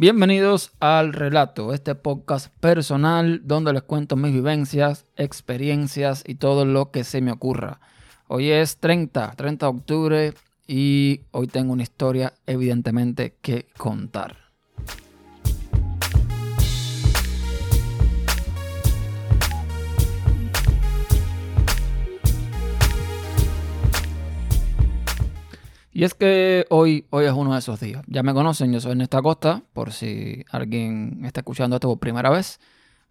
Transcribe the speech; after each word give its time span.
Bienvenidos 0.00 0.72
al 0.80 1.12
Relato, 1.12 1.74
este 1.74 1.94
podcast 1.94 2.48
personal 2.58 3.42
donde 3.44 3.74
les 3.74 3.82
cuento 3.82 4.16
mis 4.16 4.32
vivencias, 4.32 5.04
experiencias 5.14 6.24
y 6.26 6.36
todo 6.36 6.64
lo 6.64 6.90
que 6.90 7.04
se 7.04 7.20
me 7.20 7.32
ocurra. 7.32 7.80
Hoy 8.26 8.50
es 8.50 8.78
30, 8.78 9.34
30 9.36 9.66
de 9.66 9.70
octubre 9.70 10.34
y 10.66 11.20
hoy 11.32 11.48
tengo 11.48 11.74
una 11.74 11.82
historia 11.82 12.32
evidentemente 12.46 13.36
que 13.42 13.66
contar. 13.76 14.49
Y 26.00 26.04
es 26.04 26.14
que 26.14 26.64
hoy, 26.70 27.04
hoy 27.10 27.26
es 27.26 27.32
uno 27.32 27.52
de 27.52 27.58
esos 27.58 27.78
días. 27.78 28.02
Ya 28.06 28.22
me 28.22 28.32
conocen, 28.32 28.72
yo 28.72 28.80
soy 28.80 28.92
Ernesto 28.92 29.22
Costa, 29.22 29.62
por 29.74 29.92
si 29.92 30.46
alguien 30.50 31.20
está 31.26 31.40
escuchando 31.40 31.76
esto 31.76 31.90
por 31.90 31.98
primera 31.98 32.30
vez, 32.30 32.58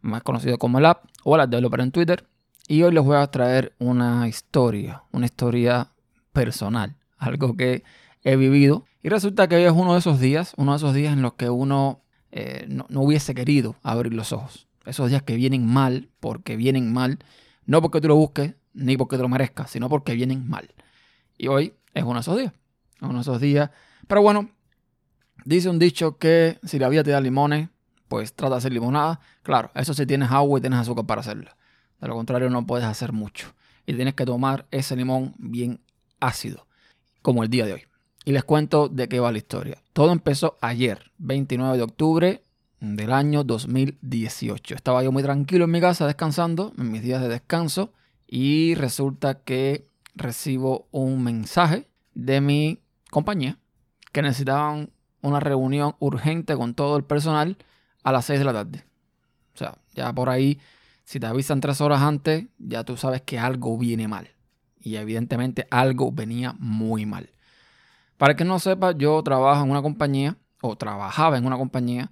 más 0.01 0.23
conocido 0.23 0.57
como 0.57 0.79
el 0.79 0.87
app 0.87 1.05
o 1.23 1.37
el 1.37 1.47
developer 1.47 1.81
en 1.81 1.91
Twitter. 1.91 2.25
Y 2.67 2.81
hoy 2.81 2.91
les 2.91 3.03
voy 3.03 3.17
a 3.17 3.27
traer 3.27 3.75
una 3.77 4.27
historia, 4.27 5.03
una 5.11 5.27
historia 5.27 5.91
personal, 6.33 6.95
algo 7.19 7.55
que 7.55 7.83
he 8.23 8.35
vivido. 8.37 8.85
Y 9.03 9.09
resulta 9.09 9.47
que 9.47 9.57
hoy 9.57 9.65
es 9.65 9.71
uno 9.71 9.93
de 9.93 9.99
esos 9.99 10.19
días, 10.19 10.55
uno 10.57 10.71
de 10.71 10.77
esos 10.77 10.95
días 10.95 11.13
en 11.13 11.21
los 11.21 11.33
que 11.35 11.51
uno 11.51 12.01
eh, 12.31 12.65
no, 12.69 12.87
no 12.89 13.01
hubiese 13.01 13.35
querido 13.35 13.75
abrir 13.83 14.15
los 14.15 14.33
ojos. 14.33 14.67
Esos 14.87 15.11
días 15.11 15.21
que 15.21 15.35
vienen 15.35 15.63
mal, 15.63 16.09
porque 16.19 16.55
vienen 16.55 16.91
mal, 16.91 17.19
no 17.67 17.83
porque 17.83 18.01
tú 18.01 18.07
lo 18.07 18.15
busques, 18.15 18.55
ni 18.73 18.97
porque 18.97 19.15
te 19.15 19.21
lo 19.21 19.29
merezcas, 19.29 19.69
sino 19.69 19.89
porque 19.89 20.15
vienen 20.15 20.49
mal. 20.49 20.73
Y 21.37 21.49
hoy 21.49 21.75
es 21.93 22.01
uno 22.03 22.15
de 22.15 22.21
esos 22.21 22.35
días 22.35 22.53
uno 23.01 23.15
de 23.15 23.21
esos 23.21 23.39
días. 23.41 23.69
Pero 24.07 24.21
bueno, 24.21 24.49
dice 25.45 25.69
un 25.69 25.79
dicho 25.79 26.17
que 26.17 26.59
si 26.63 26.79
la 26.79 26.89
vida 26.89 27.03
te 27.03 27.11
da 27.11 27.21
limones, 27.21 27.69
pues 28.07 28.33
trata 28.33 28.55
de 28.55 28.57
hacer 28.57 28.73
limonada. 28.73 29.19
Claro, 29.43 29.71
eso 29.75 29.93
si 29.93 30.05
tienes 30.05 30.31
agua 30.31 30.59
y 30.59 30.61
tienes 30.61 30.79
azúcar 30.79 31.05
para 31.05 31.21
hacerla. 31.21 31.55
De 32.01 32.07
lo 32.07 32.15
contrario, 32.15 32.49
no 32.49 32.65
puedes 32.65 32.85
hacer 32.85 33.13
mucho. 33.13 33.53
Y 33.85 33.93
tienes 33.93 34.15
que 34.15 34.25
tomar 34.25 34.67
ese 34.71 34.95
limón 34.95 35.33
bien 35.37 35.79
ácido, 36.19 36.67
como 37.21 37.43
el 37.43 37.49
día 37.49 37.65
de 37.65 37.73
hoy. 37.73 37.83
Y 38.25 38.31
les 38.31 38.43
cuento 38.43 38.89
de 38.89 39.07
qué 39.07 39.19
va 39.19 39.31
la 39.31 39.37
historia. 39.37 39.81
Todo 39.93 40.11
empezó 40.11 40.57
ayer, 40.61 41.11
29 41.17 41.77
de 41.77 41.83
octubre 41.83 42.43
del 42.79 43.11
año 43.11 43.43
2018. 43.43 44.75
Estaba 44.75 45.03
yo 45.03 45.11
muy 45.11 45.23
tranquilo 45.23 45.65
en 45.65 45.71
mi 45.71 45.81
casa 45.81 46.05
descansando, 46.05 46.73
en 46.77 46.91
mis 46.91 47.01
días 47.01 47.21
de 47.21 47.27
descanso, 47.27 47.93
y 48.27 48.75
resulta 48.75 49.43
que 49.43 49.87
recibo 50.15 50.87
un 50.91 51.23
mensaje 51.23 51.87
de 52.13 52.41
mi 52.41 52.79
compañía 53.09 53.57
que 54.11 54.21
necesitaban 54.21 54.91
una 55.21 55.39
reunión 55.39 55.95
urgente 55.99 56.55
con 56.55 56.73
todo 56.73 56.97
el 56.97 57.03
personal 57.03 57.57
a 58.03 58.11
las 58.11 58.25
6 58.25 58.39
de 58.39 58.45
la 58.45 58.53
tarde. 58.53 58.85
O 59.53 59.57
sea, 59.57 59.77
ya 59.93 60.13
por 60.13 60.29
ahí, 60.29 60.59
si 61.03 61.19
te 61.19 61.27
avisan 61.27 61.59
tres 61.59 61.81
horas 61.81 62.01
antes, 62.01 62.45
ya 62.57 62.83
tú 62.83 62.97
sabes 62.97 63.21
que 63.21 63.39
algo 63.39 63.77
viene 63.77 64.07
mal. 64.07 64.29
Y 64.79 64.95
evidentemente 64.95 65.67
algo 65.69 66.11
venía 66.11 66.55
muy 66.57 67.05
mal. 67.05 67.31
Para 68.17 68.35
que 68.35 68.45
no 68.45 68.59
sepa, 68.59 68.91
yo 68.91 69.21
trabajo 69.23 69.63
en 69.63 69.71
una 69.71 69.81
compañía, 69.81 70.37
o 70.61 70.77
trabajaba 70.77 71.37
en 71.37 71.45
una 71.45 71.57
compañía, 71.57 72.11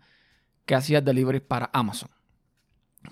que 0.66 0.75
hacía 0.75 1.02
delivery 1.02 1.40
para 1.40 1.70
Amazon. 1.73 2.09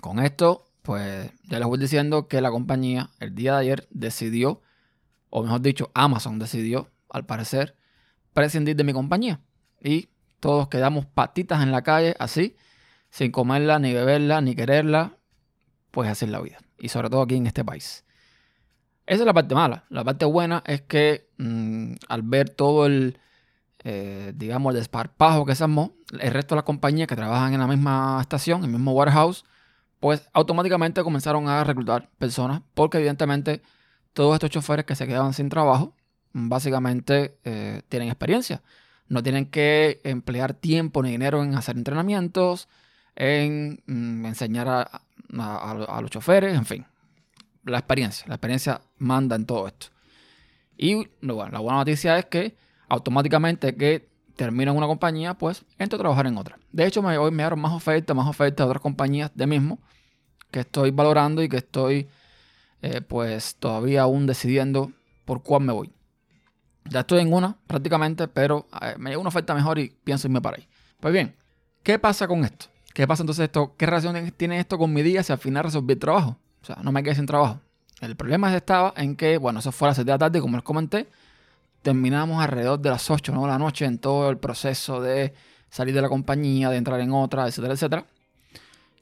Con 0.00 0.18
esto, 0.18 0.66
pues 0.82 1.30
ya 1.44 1.58
les 1.58 1.66
voy 1.66 1.78
diciendo 1.78 2.28
que 2.28 2.40
la 2.40 2.50
compañía 2.50 3.10
el 3.18 3.34
día 3.34 3.54
de 3.54 3.58
ayer 3.60 3.88
decidió, 3.90 4.62
o 5.30 5.42
mejor 5.42 5.62
dicho, 5.62 5.90
Amazon 5.94 6.38
decidió, 6.38 6.90
al 7.10 7.26
parecer, 7.26 7.76
prescindir 8.32 8.76
de 8.76 8.84
mi 8.84 8.92
compañía. 8.92 9.40
Y 9.80 10.08
todos 10.40 10.68
quedamos 10.68 11.06
patitas 11.06 11.62
en 11.62 11.72
la 11.72 11.82
calle 11.82 12.14
así, 12.18 12.56
sin 13.10 13.32
comerla, 13.32 13.78
ni 13.78 13.92
beberla, 13.92 14.40
ni 14.40 14.54
quererla, 14.54 15.16
pues 15.90 16.08
así 16.10 16.24
es 16.24 16.30
la 16.30 16.40
vida. 16.40 16.58
Y 16.78 16.88
sobre 16.88 17.08
todo 17.08 17.22
aquí 17.22 17.36
en 17.36 17.46
este 17.46 17.64
país. 17.64 18.04
Esa 19.06 19.22
es 19.22 19.26
la 19.26 19.34
parte 19.34 19.54
mala. 19.54 19.84
La 19.88 20.04
parte 20.04 20.24
buena 20.24 20.62
es 20.66 20.82
que 20.82 21.30
mm, 21.38 21.94
al 22.08 22.22
ver 22.22 22.50
todo 22.50 22.86
el, 22.86 23.18
eh, 23.84 24.32
digamos, 24.34 24.74
el 24.74 24.80
desparpajo 24.80 25.46
que 25.46 25.54
se 25.54 25.64
armó, 25.64 25.94
el 26.18 26.32
resto 26.32 26.54
de 26.54 26.58
las 26.58 26.64
compañías 26.64 27.06
que 27.06 27.16
trabajan 27.16 27.54
en 27.54 27.60
la 27.60 27.68
misma 27.68 28.18
estación, 28.20 28.58
en 28.58 28.66
el 28.66 28.72
mismo 28.72 28.92
warehouse, 28.92 29.44
pues 30.00 30.28
automáticamente 30.32 31.02
comenzaron 31.02 31.48
a 31.48 31.62
reclutar 31.64 32.10
personas, 32.18 32.62
porque 32.74 32.98
evidentemente 32.98 33.62
todos 34.12 34.34
estos 34.34 34.50
choferes 34.50 34.84
que 34.84 34.96
se 34.96 35.06
quedaban 35.06 35.32
sin 35.32 35.48
trabajo, 35.48 35.94
básicamente 36.32 37.38
eh, 37.44 37.82
tienen 37.88 38.08
experiencia. 38.08 38.62
No 39.08 39.22
tienen 39.22 39.46
que 39.46 40.00
emplear 40.04 40.54
tiempo 40.54 41.02
ni 41.02 41.10
dinero 41.10 41.42
en 41.42 41.54
hacer 41.54 41.76
entrenamientos, 41.76 42.68
en 43.14 43.82
mm, 43.86 44.26
enseñar 44.26 44.68
a, 44.68 46.00
los 46.00 46.10
choferes, 46.10 46.56
en 46.56 46.66
fin. 46.66 46.86
La 47.64 47.78
experiencia, 47.78 48.26
la 48.28 48.34
experiencia 48.34 48.80
manda 48.98 49.36
en 49.36 49.46
todo 49.46 49.66
esto. 49.66 49.88
Y 50.76 51.08
la 51.20 51.32
buena 51.32 51.78
noticia 51.78 52.18
es 52.18 52.26
que 52.26 52.56
automáticamente 52.88 53.74
que 53.74 54.08
termino 54.36 54.70
en 54.70 54.76
una 54.76 54.86
compañía, 54.86 55.34
pues 55.34 55.64
entro 55.78 55.96
a 55.96 56.00
trabajar 56.00 56.26
en 56.26 56.36
otra. 56.36 56.58
De 56.70 56.86
hecho, 56.86 57.02
me, 57.02 57.16
hoy 57.18 57.30
me 57.30 57.42
dieron 57.42 57.58
más 57.58 57.72
ofertas, 57.72 58.14
más 58.14 58.28
ofertas 58.28 58.64
de 58.64 58.70
otras 58.70 58.82
compañías 58.82 59.30
de 59.34 59.46
mismo 59.46 59.78
que 60.50 60.60
estoy 60.60 60.90
valorando 60.90 61.42
y 61.42 61.48
que 61.48 61.56
estoy 61.56 62.08
eh, 62.82 63.00
pues 63.00 63.56
todavía 63.56 64.02
aún 64.02 64.26
decidiendo 64.26 64.92
por 65.24 65.42
cuál 65.42 65.62
me 65.62 65.72
voy. 65.72 65.92
Ya 66.90 67.00
estoy 67.00 67.20
en 67.20 67.32
una 67.32 67.56
prácticamente, 67.66 68.28
pero 68.28 68.66
eh, 68.80 68.94
me 68.98 69.10
llega 69.10 69.20
una 69.20 69.28
oferta 69.28 69.54
mejor 69.54 69.78
y 69.78 69.88
pienso 70.04 70.26
irme 70.26 70.40
para 70.40 70.56
ahí. 70.58 70.68
Pues 71.00 71.12
bien, 71.12 71.34
¿qué 71.82 71.98
pasa 71.98 72.26
con 72.26 72.44
esto? 72.44 72.66
¿Qué 72.94 73.06
pasa 73.06 73.22
entonces 73.22 73.44
esto? 73.44 73.74
¿Qué 73.76 73.86
relación 73.86 74.32
tiene 74.36 74.58
esto 74.58 74.78
con 74.78 74.92
mi 74.92 75.02
día 75.02 75.22
si 75.22 75.32
al 75.32 75.38
final 75.38 75.64
resolví 75.64 75.92
el 75.92 75.98
trabajo? 75.98 76.38
O 76.62 76.64
sea, 76.64 76.76
no 76.82 76.92
me 76.92 77.02
quedé 77.02 77.14
sin 77.14 77.26
trabajo. 77.26 77.60
El 78.00 78.16
problema 78.16 78.54
estaba 78.54 78.92
en 78.96 79.16
que, 79.16 79.38
bueno, 79.38 79.60
eso 79.60 79.72
fue 79.72 79.88
a 79.88 79.90
las 79.90 79.96
7 79.96 80.06
de 80.06 80.14
la 80.14 80.18
tarde, 80.18 80.40
como 80.40 80.56
les 80.56 80.64
comenté. 80.64 81.08
Terminamos 81.82 82.42
alrededor 82.42 82.80
de 82.80 82.90
las 82.90 83.10
8 83.10 83.32
¿no? 83.32 83.42
de 83.42 83.48
la 83.48 83.58
noche 83.58 83.84
en 83.84 83.98
todo 83.98 84.30
el 84.30 84.38
proceso 84.38 85.00
de 85.00 85.34
salir 85.70 85.94
de 85.94 86.02
la 86.02 86.08
compañía, 86.08 86.70
de 86.70 86.76
entrar 86.76 87.00
en 87.00 87.12
otra, 87.12 87.46
etcétera, 87.46 87.74
etcétera. 87.74 88.06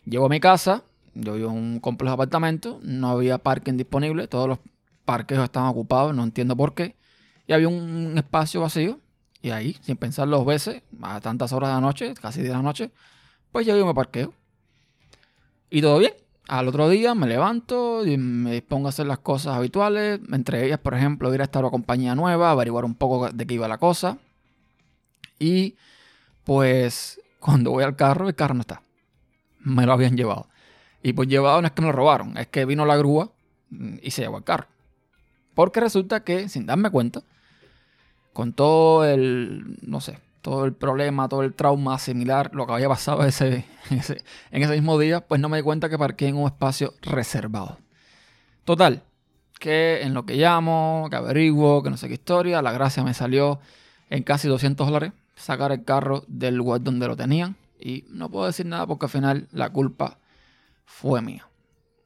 Llego 0.04 0.26
a 0.26 0.28
mi 0.28 0.40
casa, 0.40 0.82
yo 1.14 1.34
vivo 1.34 1.50
en 1.50 1.56
un 1.56 1.80
complejo 1.80 2.10
de 2.10 2.14
apartamentos, 2.14 2.82
no 2.82 3.10
había 3.10 3.38
parking 3.38 3.76
disponible, 3.76 4.28
todos 4.28 4.48
los 4.48 4.58
parqueos 5.04 5.44
estaban 5.44 5.68
ocupados, 5.68 6.14
no 6.14 6.22
entiendo 6.24 6.56
por 6.56 6.74
qué 6.74 6.94
y 7.46 7.52
había 7.52 7.68
un 7.68 8.14
espacio 8.16 8.60
vacío. 8.60 9.00
Y 9.42 9.50
ahí, 9.50 9.76
sin 9.82 9.96
pensar 9.96 10.28
dos 10.28 10.46
veces, 10.46 10.82
a 11.02 11.20
tantas 11.20 11.52
horas 11.52 11.68
de 11.68 11.74
la 11.74 11.80
noche, 11.80 12.14
casi 12.14 12.42
de 12.42 12.48
la 12.48 12.62
noche, 12.62 12.90
pues 13.52 13.66
yo 13.66 13.86
me 13.86 13.94
parqueo. 13.94 14.32
Y 15.68 15.82
todo 15.82 15.98
bien. 15.98 16.14
Al 16.46 16.68
otro 16.68 16.90
día 16.90 17.14
me 17.14 17.26
levanto 17.26 18.04
y 18.06 18.18
me 18.18 18.52
dispongo 18.52 18.86
a 18.86 18.90
hacer 18.90 19.06
las 19.06 19.18
cosas 19.18 19.56
habituales. 19.56 20.20
Entre 20.30 20.66
ellas, 20.66 20.78
por 20.78 20.94
ejemplo, 20.94 21.32
ir 21.34 21.40
a 21.40 21.44
estar 21.44 21.62
a 21.62 21.66
una 21.66 21.70
compañía 21.70 22.14
nueva, 22.14 22.50
averiguar 22.50 22.84
un 22.84 22.94
poco 22.94 23.30
de 23.30 23.46
qué 23.46 23.54
iba 23.54 23.68
la 23.68 23.78
cosa. 23.78 24.18
Y 25.38 25.76
pues 26.44 27.20
cuando 27.38 27.70
voy 27.70 27.84
al 27.84 27.96
carro, 27.96 28.28
el 28.28 28.34
carro 28.34 28.54
no 28.54 28.60
está. 28.60 28.82
Me 29.60 29.86
lo 29.86 29.92
habían 29.92 30.16
llevado. 30.16 30.48
Y 31.02 31.12
pues 31.12 31.28
llevado 31.28 31.60
no 31.60 31.66
es 31.66 31.72
que 31.72 31.82
me 31.82 31.88
lo 31.88 31.92
robaron, 31.92 32.36
es 32.38 32.46
que 32.48 32.64
vino 32.64 32.86
la 32.86 32.96
grúa 32.96 33.30
y 34.00 34.10
se 34.10 34.22
llevó 34.22 34.38
el 34.38 34.44
carro. 34.44 34.66
Porque 35.54 35.80
resulta 35.80 36.24
que, 36.24 36.48
sin 36.48 36.66
darme 36.66 36.90
cuenta, 36.90 37.22
con 38.34 38.52
todo 38.52 39.06
el, 39.06 39.78
no 39.80 40.02
sé, 40.02 40.18
todo 40.42 40.66
el 40.66 40.74
problema, 40.74 41.28
todo 41.30 41.42
el 41.42 41.54
trauma 41.54 41.98
similar, 41.98 42.50
lo 42.52 42.66
que 42.66 42.74
había 42.74 42.88
pasado 42.88 43.22
ese, 43.26 43.64
en, 43.90 43.98
ese, 44.62 44.72
mismo 44.74 44.98
día, 44.98 45.26
pues 45.26 45.40
no 45.40 45.48
me 45.48 45.56
di 45.56 45.62
cuenta 45.62 45.88
que 45.88 45.96
parqué 45.96 46.28
en 46.28 46.36
un 46.36 46.46
espacio 46.46 46.92
reservado. 47.00 47.78
Total, 48.64 49.02
que 49.58 50.02
en 50.02 50.12
lo 50.12 50.26
que 50.26 50.34
llamo, 50.34 51.06
que 51.08 51.16
averiguo, 51.16 51.82
que 51.82 51.88
no 51.88 51.96
sé 51.96 52.08
qué 52.08 52.14
historia, 52.14 52.60
la 52.60 52.72
gracia 52.72 53.02
me 53.02 53.14
salió 53.14 53.60
en 54.10 54.22
casi 54.22 54.48
200 54.48 54.86
dólares 54.86 55.12
sacar 55.36 55.72
el 55.72 55.84
carro 55.84 56.24
del 56.26 56.56
lugar 56.56 56.82
donde 56.82 57.06
lo 57.08 57.16
tenían. 57.16 57.56
Y 57.78 58.04
no 58.08 58.30
puedo 58.30 58.46
decir 58.46 58.66
nada 58.66 58.86
porque 58.86 59.06
al 59.06 59.10
final 59.10 59.48
la 59.52 59.70
culpa 59.70 60.18
fue 60.84 61.22
mía. 61.22 61.48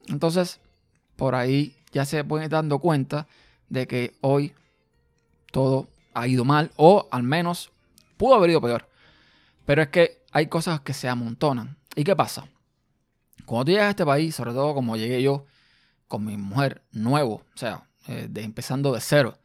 Entonces, 0.07 0.59
por 1.15 1.35
ahí 1.35 1.75
ya 1.91 2.05
se 2.05 2.23
pueden 2.23 2.49
dando 2.49 2.79
cuenta 2.79 3.27
de 3.69 3.87
que 3.87 4.15
hoy 4.21 4.53
todo 5.51 5.87
ha 6.13 6.27
ido 6.27 6.45
mal 6.45 6.71
o 6.75 7.07
al 7.11 7.23
menos 7.23 7.71
pudo 8.17 8.35
haber 8.35 8.51
ido 8.51 8.61
peor. 8.61 8.87
Pero 9.65 9.81
es 9.81 9.89
que 9.89 10.23
hay 10.31 10.47
cosas 10.47 10.81
que 10.81 10.93
se 10.93 11.07
amontonan. 11.07 11.77
¿Y 11.95 12.03
qué 12.03 12.15
pasa? 12.15 12.47
Cuando 13.45 13.65
tú 13.65 13.71
llegas 13.71 13.87
a 13.87 13.89
este 13.91 14.05
país, 14.05 14.35
sobre 14.35 14.51
todo 14.51 14.73
como 14.73 14.95
llegué 14.95 15.21
yo 15.21 15.45
con 16.07 16.25
mi 16.25 16.37
mujer 16.37 16.83
nuevo, 16.91 17.43
o 17.53 17.57
sea, 17.57 17.83
eh, 18.07 18.27
de, 18.29 18.43
empezando 18.43 18.93
de 18.93 19.01
cero, 19.01 19.37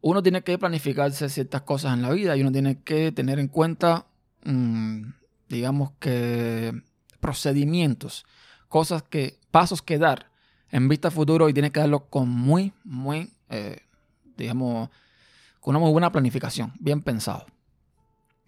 uno 0.00 0.22
tiene 0.22 0.42
que 0.42 0.58
planificarse 0.58 1.28
ciertas 1.28 1.62
cosas 1.62 1.94
en 1.94 2.02
la 2.02 2.10
vida 2.10 2.36
y 2.36 2.42
uno 2.42 2.52
tiene 2.52 2.82
que 2.82 3.12
tener 3.12 3.38
en 3.38 3.48
cuenta, 3.48 4.06
mm, 4.44 5.02
digamos 5.48 5.92
que, 5.98 6.82
procedimientos, 7.20 8.26
cosas 8.68 9.04
que, 9.04 9.38
pasos 9.50 9.80
que 9.82 9.98
dar 9.98 10.30
en 10.70 10.88
vista 10.88 11.10
futuro 11.10 11.48
y 11.48 11.52
tienes 11.52 11.70
que 11.70 11.80
darlo 11.80 12.06
con 12.06 12.28
muy, 12.28 12.72
muy, 12.82 13.30
eh, 13.50 13.80
digamos, 14.36 14.90
con 15.62 15.76
una 15.76 15.84
muy 15.84 15.92
buena 15.92 16.10
planificación, 16.10 16.72
bien 16.80 17.02
pensado. 17.02 17.46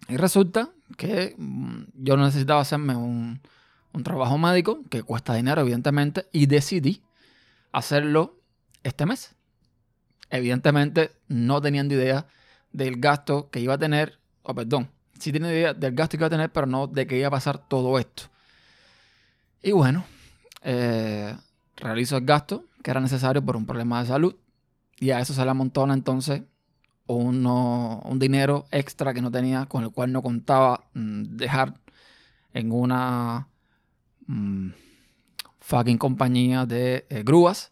Y 0.09 0.17
resulta 0.17 0.69
que 0.97 1.33
mm, 1.37 1.83
yo 1.95 2.17
necesitaba 2.17 2.59
hacerme 2.59 2.95
un, 2.95 3.41
un 3.93 4.03
trabajo 4.03 4.37
médico 4.37 4.81
que 4.89 5.01
cuesta 5.01 5.33
dinero, 5.33 5.61
evidentemente, 5.61 6.27
y 6.33 6.45
decidí 6.45 7.01
hacerlo 7.71 8.37
este 8.83 9.05
mes. 9.05 9.33
Evidentemente, 10.29 11.11
no 11.29 11.61
teniendo 11.61 11.95
idea 11.95 12.27
del 12.73 12.99
gasto 12.99 13.49
que 13.49 13.61
iba 13.61 13.75
a 13.75 13.77
tener, 13.77 14.19
o 14.43 14.53
perdón, 14.53 14.91
sí 15.17 15.31
tenía 15.31 15.51
idea 15.51 15.73
del 15.73 15.95
gasto 15.95 16.17
que 16.17 16.21
iba 16.21 16.27
a 16.27 16.29
tener, 16.29 16.51
pero 16.51 16.67
no 16.67 16.85
de 16.87 17.07
que 17.07 17.17
iba 17.17 17.29
a 17.29 17.31
pasar 17.31 17.57
todo 17.69 17.97
esto. 17.97 18.23
Y 19.63 19.71
bueno, 19.71 20.03
eh, 20.63 21.33
realizo 21.77 22.17
el 22.17 22.25
gasto 22.25 22.65
que 22.83 22.91
era 22.91 22.99
necesario 22.99 23.43
por 23.43 23.55
un 23.55 23.65
problema 23.65 24.01
de 24.01 24.07
salud 24.07 24.35
y 24.99 25.11
a 25.11 25.21
eso 25.21 25.33
se 25.33 25.45
le 25.45 25.49
amontona 25.49 25.93
entonces 25.93 26.43
un 27.07 28.17
dinero 28.19 28.65
extra 28.71 29.13
que 29.13 29.21
no 29.21 29.31
tenía, 29.31 29.65
con 29.67 29.83
el 29.83 29.91
cual 29.91 30.11
no 30.11 30.21
contaba 30.21 30.85
mm, 30.93 31.37
dejar 31.37 31.79
en 32.53 32.71
una 32.71 33.47
mm, 34.27 34.69
fucking 35.59 35.97
compañía 35.97 36.65
de 36.65 37.05
eh, 37.09 37.23
grúas. 37.23 37.71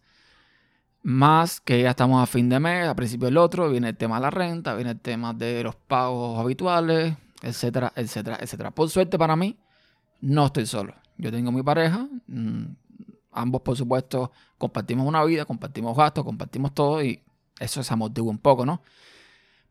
Más 1.01 1.59
que 1.59 1.81
ya 1.81 1.89
estamos 1.89 2.21
a 2.21 2.25
fin 2.25 2.47
de 2.47 2.59
mes, 2.59 2.87
a 2.87 2.95
principio 2.95 3.25
del 3.25 3.37
otro, 3.37 3.69
viene 3.69 3.89
el 3.89 3.97
tema 3.97 4.15
de 4.15 4.21
la 4.21 4.29
renta, 4.29 4.75
viene 4.75 4.91
el 4.91 4.99
tema 4.99 5.33
de 5.33 5.63
los 5.63 5.75
pagos 5.75 6.39
habituales, 6.39 7.15
etcétera, 7.41 7.91
etcétera, 7.95 8.37
etcétera. 8.39 8.71
Por 8.71 8.89
suerte 8.89 9.17
para 9.17 9.35
mí, 9.35 9.57
no 10.21 10.45
estoy 10.45 10.65
solo. 10.65 10.95
Yo 11.17 11.31
tengo 11.31 11.51
mi 11.51 11.61
pareja, 11.61 12.07
mm, 12.27 12.63
ambos 13.31 13.61
por 13.61 13.75
supuesto 13.75 14.31
compartimos 14.57 15.05
una 15.05 15.23
vida, 15.25 15.45
compartimos 15.45 15.95
gastos, 15.97 16.23
compartimos 16.23 16.73
todo 16.73 17.03
y 17.03 17.21
eso 17.59 17.83
se 17.83 17.93
amortigua 17.93 18.31
un 18.31 18.37
poco, 18.39 18.65
¿no? 18.65 18.81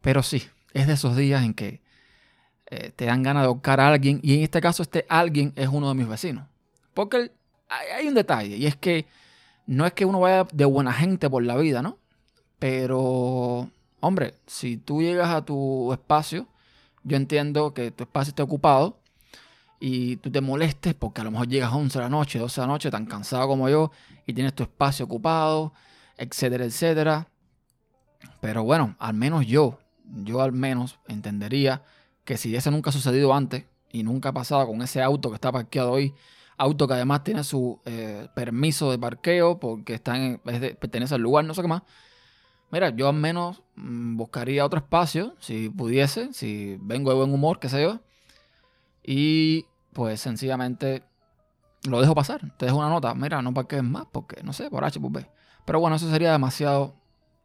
Pero 0.02 0.22
sí, 0.22 0.42
es 0.74 0.86
de 0.86 0.92
esos 0.92 1.16
días 1.16 1.42
en 1.44 1.54
que 1.54 1.80
eh, 2.66 2.92
te 2.94 3.06
dan 3.06 3.22
ganas 3.22 3.44
de 3.44 3.48
buscar 3.48 3.80
a 3.80 3.88
alguien 3.88 4.20
y 4.22 4.34
en 4.34 4.42
este 4.42 4.60
caso 4.60 4.82
este 4.82 5.06
alguien 5.08 5.52
es 5.56 5.68
uno 5.68 5.88
de 5.88 5.94
mis 5.94 6.08
vecinos. 6.08 6.46
Porque 6.92 7.30
hay, 7.68 8.08
un 8.08 8.14
detalle 8.14 8.56
y 8.56 8.66
es 8.66 8.76
que 8.76 9.06
no 9.66 9.86
es 9.86 9.92
que 9.94 10.04
uno 10.04 10.20
vaya 10.20 10.46
de 10.52 10.64
buena 10.64 10.92
gente 10.92 11.30
por 11.30 11.42
la 11.42 11.56
vida, 11.56 11.80
¿no? 11.80 11.98
Pero, 12.58 13.70
hombre, 14.00 14.34
si 14.46 14.76
tú 14.76 15.02
llegas 15.02 15.30
a 15.30 15.44
tu 15.44 15.92
espacio, 15.92 16.46
yo 17.04 17.16
entiendo 17.16 17.72
que 17.72 17.90
tu 17.90 18.04
espacio 18.04 18.30
esté 18.30 18.42
ocupado 18.42 19.00
y 19.80 20.16
tú 20.16 20.30
te 20.30 20.40
molestes 20.40 20.94
porque 20.94 21.20
a 21.20 21.24
lo 21.24 21.30
mejor 21.30 21.48
llegas 21.48 21.72
a 21.72 21.76
11 21.76 21.98
de 21.98 22.04
la 22.04 22.08
noche, 22.08 22.38
12 22.38 22.60
de 22.60 22.66
la 22.66 22.72
noche, 22.72 22.90
tan 22.90 23.06
cansado 23.06 23.48
como 23.48 23.68
yo 23.68 23.90
y 24.26 24.32
tienes 24.32 24.54
tu 24.54 24.62
espacio 24.62 25.06
ocupado, 25.06 25.72
etcétera, 26.16 26.64
etcétera. 26.64 27.28
Pero 28.40 28.64
bueno, 28.64 28.96
al 28.98 29.14
menos 29.14 29.46
yo, 29.46 29.78
yo 30.12 30.42
al 30.42 30.52
menos 30.52 30.98
entendería 31.08 31.82
que 32.24 32.36
si 32.36 32.54
eso 32.54 32.70
nunca 32.70 32.90
ha 32.90 32.92
sucedido 32.92 33.34
antes 33.34 33.64
y 33.90 34.02
nunca 34.02 34.30
ha 34.30 34.32
pasado 34.32 34.66
con 34.66 34.82
ese 34.82 35.02
auto 35.02 35.30
que 35.30 35.34
está 35.34 35.50
parqueado 35.50 35.92
hoy, 35.92 36.14
auto 36.56 36.86
que 36.86 36.94
además 36.94 37.24
tiene 37.24 37.44
su 37.44 37.80
eh, 37.84 38.28
permiso 38.34 38.90
de 38.90 38.98
parqueo 38.98 39.58
porque 39.58 39.94
está 39.94 40.16
en, 40.16 40.38
pertenece 40.38 41.14
al 41.14 41.20
lugar, 41.20 41.44
no 41.44 41.54
sé 41.54 41.62
qué 41.62 41.68
más. 41.68 41.82
Mira, 42.70 42.90
yo 42.90 43.08
al 43.08 43.14
menos 43.16 43.62
mm, 43.76 44.16
buscaría 44.16 44.64
otro 44.64 44.78
espacio, 44.78 45.34
si 45.40 45.68
pudiese, 45.68 46.32
si 46.32 46.78
vengo 46.80 47.10
de 47.10 47.16
buen 47.16 47.32
humor, 47.32 47.58
qué 47.58 47.68
sé 47.68 47.82
yo. 47.82 48.00
Y 49.02 49.66
pues 49.92 50.20
sencillamente 50.20 51.02
lo 51.84 52.00
dejo 52.00 52.14
pasar. 52.14 52.40
Te 52.56 52.66
dejo 52.66 52.78
una 52.78 52.88
nota. 52.88 53.14
Mira, 53.14 53.42
no 53.42 53.52
parques 53.52 53.82
más 53.82 54.06
porque, 54.10 54.42
no 54.42 54.52
sé, 54.52 54.70
por 54.70 54.84
H, 54.84 55.00
por 55.00 55.12
B. 55.12 55.26
Pero 55.66 55.80
bueno, 55.80 55.96
eso 55.96 56.10
sería 56.10 56.32
demasiado, 56.32 56.94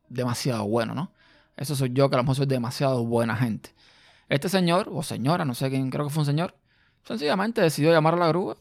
demasiado 0.10 0.66
bueno, 0.68 0.94
¿no? 0.94 1.12
Eso 1.58 1.76
soy 1.76 1.92
yo, 1.92 2.10
que 2.10 2.16
a 2.16 2.18
lo 2.18 2.24
mejor 2.24 2.36
soy 2.38 2.46
demasiado 2.46 3.04
buena 3.04 3.36
gente. 3.36 3.72
Este 4.30 4.48
señor, 4.48 4.90
o 4.94 5.04
señora, 5.04 5.44
no 5.44 5.56
sé 5.56 5.70
quién, 5.70 5.90
creo 5.90 6.06
que 6.06 6.14
fue 6.14 6.22
un 6.22 6.26
señor, 6.26 6.56
sencillamente 7.04 7.62
decidió 7.62 7.92
llamar 7.92 8.14
a 8.14 8.18
la 8.18 8.28
grúa, 8.28 8.58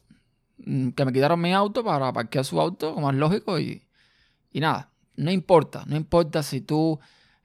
mm, 0.59 0.91
que 0.91 1.05
me 1.05 1.13
quitaron 1.13 1.41
mi 1.41 1.53
auto 1.53 1.85
para 1.85 2.13
parquear 2.13 2.45
su 2.45 2.61
auto, 2.61 2.95
como 2.95 3.11
es 3.11 3.17
lógico, 3.17 3.59
y, 3.59 3.87
y 4.53 4.61
nada, 4.61 4.91
no 5.17 5.31
importa, 5.31 5.85
no 5.87 5.97
importa 5.97 6.43
si 6.43 6.61
tú 6.63 6.99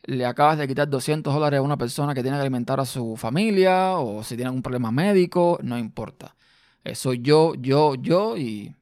le 0.03 0.25
acabas 0.25 0.57
de 0.57 0.67
quitar 0.67 0.89
200 0.89 1.33
dólares 1.33 1.59
a 1.59 1.61
una 1.61 1.77
persona 1.77 2.13
que 2.13 2.21
tiene 2.21 2.37
que 2.37 2.41
alimentar 2.41 2.79
a 2.79 2.85
su 2.85 3.15
familia 3.17 3.97
o 3.97 4.23
si 4.23 4.35
tiene 4.35 4.47
algún 4.47 4.63
problema 4.63 4.91
médico, 4.91 5.59
no 5.61 5.77
importa. 5.77 6.35
soy 6.93 7.21
yo, 7.21 7.53
yo, 7.55 7.95
yo 7.95 8.37
y 8.37 8.73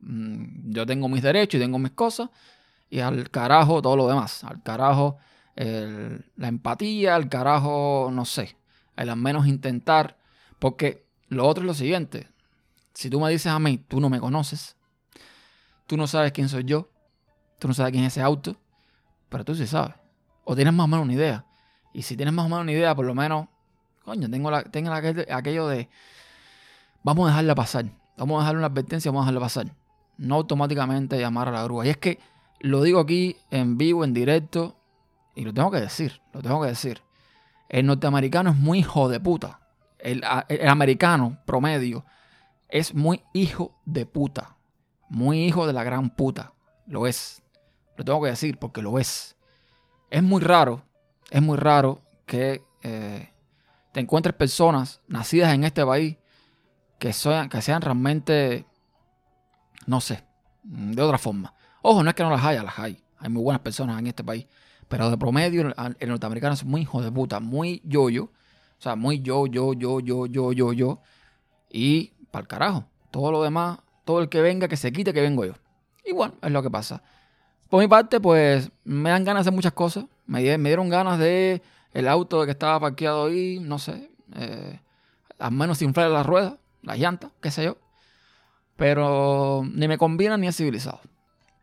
mm, 0.00 0.72
yo 0.72 0.86
tengo 0.86 1.08
mis 1.08 1.22
derechos 1.22 1.58
y 1.58 1.62
tengo 1.62 1.78
mis 1.78 1.92
cosas 1.92 2.30
y 2.90 3.00
al 3.00 3.30
carajo 3.30 3.82
todo 3.82 3.96
lo 3.96 4.08
demás, 4.08 4.44
al 4.44 4.62
carajo 4.62 5.18
la 5.56 6.48
empatía, 6.48 7.14
al 7.14 7.28
carajo, 7.28 8.10
no 8.12 8.24
sé, 8.24 8.56
al 8.96 9.14
menos 9.16 9.46
intentar, 9.46 10.18
porque 10.58 11.06
lo 11.28 11.46
otro 11.46 11.62
es 11.62 11.66
lo 11.66 11.74
siguiente, 11.74 12.28
si 12.92 13.10
tú 13.10 13.20
me 13.20 13.30
dices 13.30 13.52
a 13.52 13.58
mí, 13.58 13.78
tú 13.78 14.00
no 14.00 14.08
me 14.08 14.20
conoces, 14.20 14.76
tú 15.86 15.96
no 15.96 16.06
sabes 16.06 16.32
quién 16.32 16.48
soy 16.48 16.64
yo, 16.64 16.88
tú 17.58 17.68
no 17.68 17.74
sabes 17.74 17.92
quién 17.92 18.04
es 18.04 18.12
ese 18.12 18.22
auto, 18.22 18.56
pero 19.28 19.44
tú 19.44 19.54
sí 19.54 19.66
sabes, 19.66 19.94
o 20.44 20.54
tienes 20.54 20.72
más 20.72 20.84
o 20.84 20.88
menos 20.88 21.04
una 21.04 21.14
idea, 21.14 21.44
y 21.92 22.02
si 22.02 22.16
tienes 22.16 22.34
más 22.34 22.46
o 22.46 22.48
menos 22.48 22.62
una 22.62 22.72
idea, 22.72 22.94
por 22.94 23.04
lo 23.04 23.14
menos, 23.14 23.48
coño, 24.04 24.28
tengo, 24.30 24.50
la, 24.50 24.62
tengo 24.64 24.92
aquello 24.92 25.68
de, 25.68 25.88
vamos 27.02 27.26
a 27.26 27.30
dejarla 27.30 27.54
pasar, 27.54 27.86
vamos 28.16 28.36
a 28.36 28.40
dejarle 28.40 28.58
una 28.58 28.66
advertencia, 28.68 29.10
vamos 29.10 29.22
a 29.22 29.26
dejarla 29.26 29.40
pasar, 29.40 29.76
no 30.16 30.36
automáticamente 30.36 31.18
llamar 31.18 31.48
a 31.48 31.52
la 31.52 31.64
grúa, 31.64 31.86
y 31.86 31.90
es 31.90 31.96
que 31.96 32.18
lo 32.60 32.82
digo 32.82 33.00
aquí 33.00 33.36
en 33.50 33.76
vivo, 33.76 34.04
en 34.04 34.14
directo, 34.14 34.76
y 35.34 35.44
lo 35.44 35.52
tengo 35.52 35.70
que 35.70 35.80
decir, 35.80 36.20
lo 36.32 36.42
tengo 36.42 36.62
que 36.62 36.68
decir. 36.68 37.02
El 37.68 37.86
norteamericano 37.86 38.50
es 38.50 38.56
muy 38.56 38.80
hijo 38.80 39.08
de 39.08 39.20
puta. 39.20 39.60
El, 39.98 40.22
americano 40.68 41.38
promedio 41.46 42.04
es 42.68 42.94
muy 42.94 43.22
hijo 43.32 43.80
de 43.84 44.06
puta. 44.06 44.56
Muy 45.08 45.44
hijo 45.44 45.66
de 45.66 45.72
la 45.72 45.82
gran 45.82 46.10
puta. 46.10 46.52
Lo 46.86 47.06
es. 47.06 47.42
Lo 47.96 48.04
tengo 48.04 48.22
que 48.22 48.30
decir 48.30 48.58
porque 48.58 48.82
lo 48.82 48.98
es. 48.98 49.36
Es 50.10 50.22
muy 50.22 50.42
raro, 50.42 50.84
es 51.30 51.42
muy 51.42 51.56
raro 51.56 52.02
que 52.26 52.62
eh, 52.82 53.30
te 53.92 54.00
encuentres 54.00 54.34
personas 54.34 55.00
nacidas 55.08 55.52
en 55.54 55.64
este 55.64 55.84
país 55.84 56.16
que, 56.98 57.12
sean, 57.12 57.48
que 57.48 57.62
sean 57.62 57.82
realmente, 57.82 58.66
no 59.86 60.00
sé, 60.00 60.24
de 60.62 61.02
otra 61.02 61.18
forma. 61.18 61.54
Ojo, 61.82 62.02
no 62.02 62.10
es 62.10 62.16
que 62.16 62.22
no 62.22 62.30
las 62.30 62.44
haya, 62.44 62.62
las 62.62 62.78
hay. 62.78 63.02
Hay 63.18 63.30
muy 63.30 63.42
buenas 63.42 63.62
personas 63.62 63.98
en 63.98 64.06
este 64.06 64.22
país. 64.22 64.46
Pero 64.88 65.10
de 65.10 65.18
promedio, 65.18 65.74
el, 65.98 66.08
norteamericano 66.08 66.54
es 66.54 66.64
muy 66.64 66.82
hijo 66.82 67.02
de 67.02 67.10
puta, 67.10 67.40
muy 67.40 67.80
yo-yo. 67.84 68.24
O 68.24 68.82
sea, 68.84 68.96
muy 68.96 69.20
yo, 69.20 69.46
yo, 69.46 69.72
yo, 69.72 70.00
yo, 70.00 70.26
yo, 70.26 70.52
yo, 70.52 70.72
yo. 70.72 71.00
Y 71.70 72.12
para 72.30 72.42
el 72.42 72.48
carajo. 72.48 72.84
Todo 73.10 73.30
lo 73.30 73.42
demás, 73.42 73.78
todo 74.04 74.20
el 74.20 74.28
que 74.28 74.40
venga, 74.40 74.68
que 74.68 74.76
se 74.76 74.92
quite, 74.92 75.12
que 75.12 75.20
vengo 75.20 75.44
yo. 75.44 75.54
Y 76.04 76.12
bueno, 76.12 76.34
es 76.42 76.50
lo 76.50 76.62
que 76.62 76.70
pasa. 76.70 77.02
Por 77.70 77.80
mi 77.80 77.88
parte, 77.88 78.20
pues 78.20 78.70
me 78.84 79.10
dan 79.10 79.24
ganas 79.24 79.44
de 79.44 79.48
hacer 79.48 79.54
muchas 79.54 79.72
cosas. 79.72 80.04
Me, 80.26 80.42
dieron 80.42 80.88
ganas 80.88 81.18
de 81.18 81.62
el 81.92 82.08
auto 82.08 82.44
que 82.44 82.50
estaba 82.50 82.80
parqueado 82.80 83.26
ahí, 83.26 83.58
no 83.60 83.78
sé. 83.78 84.10
Eh, 84.34 84.80
al 85.38 85.52
menos 85.52 85.80
inflar 85.82 86.10
las 86.10 86.26
ruedas, 86.26 86.54
las 86.82 86.98
llantas, 86.98 87.30
qué 87.40 87.50
sé 87.50 87.64
yo. 87.64 87.78
Pero 88.76 89.62
ni 89.64 89.88
me 89.88 89.98
conviene 89.98 90.36
ni 90.38 90.48
es 90.48 90.56
civilizado. 90.56 91.00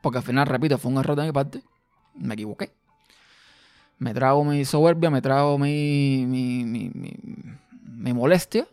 Porque 0.01 0.17
al 0.17 0.23
final, 0.23 0.47
repito, 0.47 0.77
fue 0.77 0.91
un 0.91 0.97
error 0.97 1.15
de 1.15 1.25
mi 1.25 1.31
parte. 1.31 1.61
Me 2.15 2.33
equivoqué 2.33 2.73
me 4.01 4.15
trago 4.15 4.43
mi 4.43 4.65
soberbia, 4.65 5.12
me 5.12 5.22
trago 5.22 5.60
mi, 5.60 6.25
mi, 6.27 6.65
mi, 6.65 8.13
molestia 8.13 8.67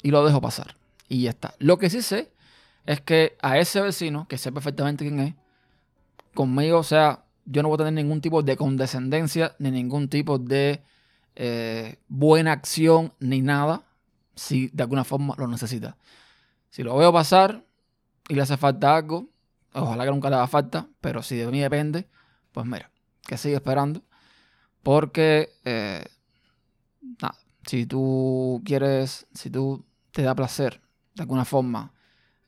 y 0.00 0.12
lo 0.12 0.24
dejo 0.24 0.40
pasar. 0.40 0.76
Y 1.08 1.22
ya 1.22 1.30
está. 1.30 1.54
Lo 1.58 1.76
que 1.76 1.90
sí 1.90 2.02
sé 2.02 2.30
es 2.86 3.00
que 3.00 3.36
a 3.42 3.58
ese 3.58 3.80
vecino, 3.80 4.28
que 4.28 4.38
sé 4.38 4.52
perfectamente 4.52 5.04
quién 5.04 5.18
es, 5.18 5.34
conmigo, 6.34 6.78
o 6.78 6.84
sea, 6.84 7.24
yo 7.46 7.62
no 7.62 7.68
voy 7.68 7.74
a 7.74 7.78
tener 7.78 7.94
ningún 7.94 8.20
tipo 8.20 8.44
de 8.44 8.56
condescendencia, 8.56 9.56
ni 9.58 9.72
ningún 9.72 10.08
tipo 10.08 10.38
de 10.38 10.84
eh, 11.34 11.96
buena 12.06 12.52
acción, 12.52 13.12
ni 13.18 13.42
nada, 13.42 13.82
si 14.36 14.68
de 14.68 14.84
alguna 14.84 15.02
forma 15.02 15.34
lo 15.36 15.48
necesita. 15.48 15.96
Si 16.68 16.84
lo 16.84 16.96
veo 16.96 17.12
pasar 17.12 17.64
y 18.28 18.36
le 18.36 18.42
hace 18.42 18.56
falta 18.56 18.94
algo, 18.94 19.30
ojalá 19.72 20.04
que 20.04 20.12
nunca 20.12 20.30
le 20.30 20.36
haga 20.36 20.46
falta, 20.46 20.86
pero 21.00 21.24
si 21.24 21.34
de 21.34 21.48
mí 21.48 21.58
depende, 21.58 22.06
pues 22.52 22.66
mira, 22.66 22.92
que 23.26 23.36
sigue 23.36 23.56
esperando 23.56 24.04
porque, 24.82 25.50
eh, 25.64 26.04
nada, 27.20 27.36
si 27.66 27.86
tú 27.86 28.62
quieres, 28.64 29.26
si 29.34 29.50
tú 29.50 29.84
te 30.12 30.22
da 30.22 30.34
placer 30.34 30.80
de 31.14 31.22
alguna 31.22 31.44
forma 31.44 31.92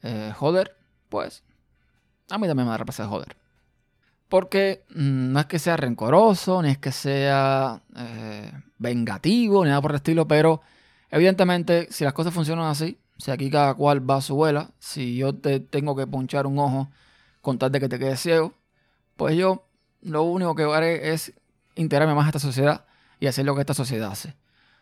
eh, 0.02 0.32
joder, 0.34 0.76
pues 1.08 1.44
a 2.30 2.38
mí 2.38 2.46
también 2.46 2.66
me 2.66 2.76
da 2.76 2.84
placer 2.84 3.06
joder. 3.06 3.36
Porque 4.28 4.84
mm, 4.90 5.32
no 5.32 5.40
es 5.40 5.46
que 5.46 5.58
sea 5.58 5.76
rencoroso, 5.76 6.62
ni 6.62 6.70
es 6.70 6.78
que 6.78 6.92
sea 6.92 7.82
eh, 7.96 8.52
vengativo, 8.78 9.64
ni 9.64 9.68
nada 9.68 9.82
por 9.82 9.92
el 9.92 9.96
estilo, 9.96 10.26
pero 10.26 10.62
evidentemente 11.10 11.88
si 11.90 12.04
las 12.04 12.14
cosas 12.14 12.32
funcionan 12.34 12.66
así, 12.66 12.98
si 13.18 13.30
aquí 13.30 13.50
cada 13.50 13.74
cual 13.74 14.08
va 14.08 14.16
a 14.16 14.20
su 14.22 14.34
vuela, 14.34 14.70
si 14.78 15.16
yo 15.16 15.34
te 15.34 15.60
tengo 15.60 15.94
que 15.94 16.06
ponchar 16.06 16.46
un 16.46 16.58
ojo 16.58 16.90
con 17.40 17.58
tal 17.58 17.70
de 17.70 17.80
que 17.80 17.88
te 17.88 17.98
quedes 17.98 18.20
ciego, 18.20 18.54
pues 19.16 19.36
yo 19.36 19.66
lo 20.00 20.22
único 20.24 20.54
que 20.54 20.64
haré 20.64 21.12
es 21.12 21.32
integrarme 21.74 22.14
más 22.14 22.26
a 22.26 22.28
esta 22.28 22.38
sociedad 22.38 22.84
y 23.20 23.26
hacer 23.26 23.44
lo 23.44 23.54
que 23.54 23.60
esta 23.60 23.74
sociedad 23.74 24.10
hace. 24.10 24.34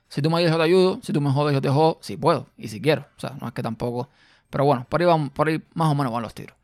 Si 0.09 0.21
tú 0.21 0.31
me 0.31 0.39
ayudas, 0.39 0.53
yo 0.53 0.59
te 0.59 0.65
ayudo. 0.65 1.01
Si 1.03 1.13
tú 1.13 1.21
me 1.21 1.31
jodes, 1.31 1.55
yo 1.55 1.61
te 1.61 1.69
jodo. 1.69 1.99
Si 2.03 2.17
puedo 2.17 2.49
y 2.57 2.69
si 2.69 2.81
quiero. 2.81 3.07
O 3.17 3.21
sea, 3.21 3.37
no 3.41 3.47
es 3.47 3.53
que 3.53 3.63
tampoco. 3.63 4.09
Pero 4.51 4.65
bueno, 4.65 4.87
por 4.89 5.01
ahí, 5.01 5.07
van, 5.07 5.31
por 5.31 5.49
ahí 5.49 5.63
más 5.75 5.89
o 5.89 5.95
menos 5.95 6.13
van 6.13 6.23
los 6.23 6.35
tiros. 6.35 6.57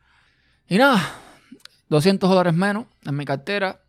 Y 0.67 0.77
nada, 0.77 1.01
200 1.89 2.29
dólares 2.29 2.53
menos 2.53 2.85
en 3.05 3.15
mi 3.15 3.23
cartera. 3.23 3.79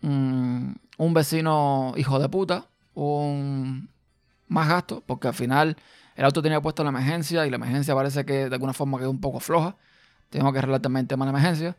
Mm, 0.00 0.72
un 0.96 1.14
vecino 1.14 1.92
hijo 1.96 2.18
de 2.18 2.28
puta. 2.28 2.66
Un 2.94 3.90
más 4.48 4.68
gasto, 4.68 5.02
porque 5.04 5.28
al 5.28 5.34
final 5.34 5.76
el 6.14 6.24
auto 6.24 6.40
tenía 6.40 6.60
puesto 6.62 6.82
la 6.82 6.88
emergencia 6.88 7.46
y 7.46 7.50
la 7.50 7.56
emergencia 7.56 7.94
parece 7.94 8.24
que 8.24 8.48
de 8.48 8.54
alguna 8.54 8.72
forma 8.72 8.98
quedó 8.98 9.10
un 9.10 9.20
poco 9.20 9.40
floja. 9.40 9.76
Tengo 10.30 10.50
que 10.52 10.58
arreglar 10.58 10.80
también 10.80 11.06
el 11.08 11.28
emergencia. 11.28 11.76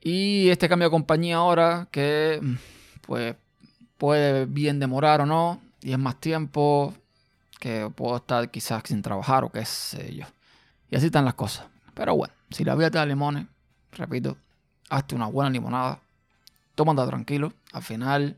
Y 0.00 0.48
este 0.50 0.68
cambio 0.68 0.88
de 0.88 0.90
compañía 0.90 1.36
ahora, 1.36 1.88
que 1.90 2.40
pues 3.02 3.34
puede 3.96 4.46
bien 4.46 4.78
demorar 4.78 5.20
o 5.20 5.26
no, 5.26 5.60
y 5.82 5.92
es 5.92 5.98
más 5.98 6.16
tiempo 6.20 6.94
que 7.58 7.90
puedo 7.94 8.16
estar 8.16 8.50
quizás 8.50 8.82
sin 8.86 9.02
trabajar 9.02 9.44
o 9.44 9.50
qué 9.50 9.64
sé 9.64 10.14
yo. 10.14 10.26
Y 10.90 10.96
así 10.96 11.06
están 11.06 11.24
las 11.24 11.34
cosas. 11.34 11.66
Pero 11.94 12.14
bueno, 12.16 12.32
si 12.50 12.64
la 12.64 12.74
vida 12.74 12.90
te 12.90 12.98
da 12.98 13.06
limones, 13.06 13.46
repito, 13.92 14.36
hazte 14.88 15.14
una 15.14 15.26
buena 15.26 15.50
limonada, 15.50 16.00
tómate 16.74 17.06
tranquilo. 17.06 17.52
Al 17.72 17.82
final 17.82 18.36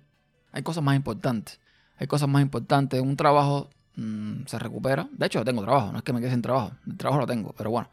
hay 0.52 0.62
cosas 0.62 0.82
más 0.82 0.96
importantes. 0.96 1.60
Hay 1.98 2.06
cosas 2.06 2.28
más 2.28 2.42
importantes. 2.42 3.00
Un 3.00 3.16
trabajo 3.16 3.68
mm, 3.96 4.46
se 4.46 4.58
recupera. 4.58 5.08
De 5.12 5.26
hecho, 5.26 5.44
tengo 5.44 5.62
trabajo, 5.62 5.92
no 5.92 5.98
es 5.98 6.04
que 6.04 6.12
me 6.12 6.20
quede 6.20 6.30
sin 6.30 6.42
trabajo. 6.42 6.72
El 6.86 6.96
trabajo 6.96 7.20
lo 7.20 7.26
tengo, 7.26 7.52
pero 7.52 7.70
bueno. 7.70 7.88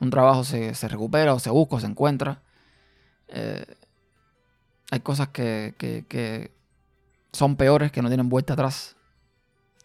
Un 0.00 0.10
trabajo 0.10 0.44
se, 0.44 0.72
recupera 0.88 1.34
o 1.34 1.38
se 1.38 1.50
busca 1.50 1.76
o 1.76 1.80
se 1.80 1.86
encuentra. 1.86 2.40
Eh, 3.32 3.64
hay 4.90 5.00
cosas 5.00 5.28
que, 5.28 5.74
que 5.78 6.52
son 7.32 7.56
peores, 7.56 7.90
que 7.90 8.02
no 8.02 8.08
tienen 8.08 8.28
vuelta 8.28 8.52
atrás 8.52 8.94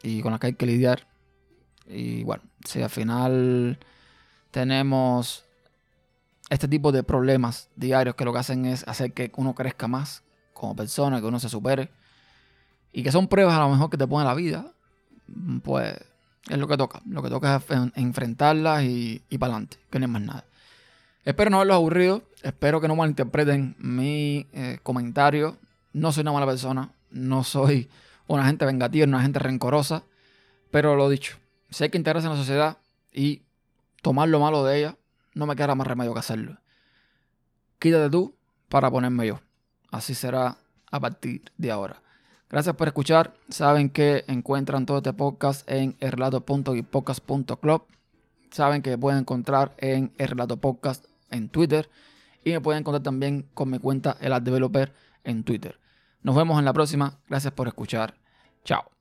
y 0.03 0.21
con 0.21 0.31
las 0.31 0.39
que 0.39 0.47
hay 0.47 0.53
que 0.53 0.65
lidiar. 0.65 1.07
Y 1.87 2.23
bueno, 2.23 2.43
si 2.65 2.81
al 2.81 2.89
final 2.89 3.79
tenemos 4.51 5.45
este 6.49 6.67
tipo 6.67 6.91
de 6.91 7.03
problemas 7.03 7.69
diarios 7.75 8.15
que 8.15 8.25
lo 8.25 8.33
que 8.33 8.39
hacen 8.39 8.65
es 8.65 8.87
hacer 8.87 9.13
que 9.13 9.31
uno 9.35 9.55
crezca 9.55 9.87
más 9.87 10.23
como 10.53 10.75
persona, 10.75 11.19
que 11.19 11.27
uno 11.27 11.39
se 11.39 11.49
supere 11.49 11.89
y 12.91 13.03
que 13.03 13.11
son 13.11 13.27
pruebas 13.27 13.55
a 13.55 13.59
lo 13.59 13.69
mejor 13.69 13.89
que 13.89 13.97
te 13.97 14.07
pone 14.07 14.25
la 14.25 14.33
vida, 14.33 14.73
pues 15.63 15.97
es 16.49 16.57
lo 16.57 16.67
que 16.67 16.77
toca. 16.77 17.01
Lo 17.05 17.21
que 17.21 17.29
toca 17.29 17.57
es 17.57 17.63
enfrentarlas 17.95 18.83
y, 18.83 19.21
y 19.29 19.37
para 19.37 19.53
adelante, 19.53 19.77
que 19.89 19.99
no 19.99 20.05
es 20.05 20.11
más 20.11 20.21
nada. 20.21 20.45
Espero 21.27 21.49
no 21.49 21.57
haberlos 21.57 21.75
aburrido, 21.75 22.23
espero 22.41 22.79
que 22.79 22.87
no 22.87 22.95
malinterpreten 22.95 23.75
mi 23.79 24.47
eh, 24.53 24.79
comentario. 24.81 25.57
No 25.91 26.13
soy 26.13 26.21
una 26.21 26.31
mala 26.31 26.45
persona, 26.45 26.93
no 27.11 27.43
soy 27.43 27.89
una 28.27 28.45
gente 28.45 28.65
vengativa, 28.65 29.05
una 29.05 29.21
gente 29.21 29.37
rencorosa, 29.37 30.03
pero 30.71 30.95
lo 30.95 31.09
dicho, 31.09 31.35
sé 31.69 31.89
que 31.89 31.97
interesa 31.97 32.27
en 32.27 32.31
la 32.31 32.39
sociedad 32.39 32.77
y 33.11 33.41
tomar 34.01 34.29
lo 34.29 34.39
malo 34.39 34.63
de 34.63 34.79
ella, 34.79 34.97
no 35.33 35.45
me 35.45 35.57
queda 35.57 35.75
más 35.75 35.85
remedio 35.85 36.13
que 36.13 36.19
hacerlo. 36.19 36.59
Quítate 37.77 38.09
tú 38.09 38.33
para 38.69 38.89
ponerme 38.89 39.27
yo. 39.27 39.41
Así 39.91 40.15
será 40.15 40.55
a 40.89 40.99
partir 41.01 41.51
de 41.57 41.71
ahora. 41.71 42.01
Gracias 42.49 42.73
por 42.77 42.87
escuchar. 42.87 43.33
Saben 43.49 43.89
que 43.89 44.23
encuentran 44.29 44.85
todo 44.85 44.99
este 44.99 45.11
podcast 45.11 45.69
en 45.69 45.97
erlato.gipodcast.club. 45.99 47.83
Saben 48.49 48.81
que 48.81 48.97
pueden 48.97 49.19
encontrar 49.19 49.75
en 49.77 50.13
Erlato 50.17 50.55
Podcast 50.55 51.03
en 51.31 51.49
Twitter. 51.49 51.89
Y 52.43 52.51
me 52.51 52.61
pueden 52.61 52.81
encontrar 52.81 53.03
también 53.03 53.49
con 53.53 53.69
mi 53.69 53.79
cuenta 53.79 54.17
El 54.21 54.41
Developer 54.43 54.93
en 55.23 55.43
Twitter. 55.43 55.79
Nos 56.21 56.35
vemos 56.35 56.59
en 56.59 56.65
la 56.65 56.73
próxima. 56.73 57.19
Gracias 57.27 57.53
por 57.53 57.67
escuchar. 57.67 58.15
Chao. 58.63 58.96